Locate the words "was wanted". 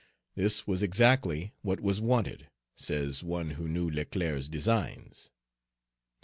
1.79-2.47